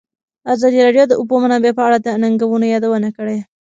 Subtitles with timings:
[0.53, 3.37] ازادي راډیو د د اوبو منابع په اړه د ننګونو یادونه کړې.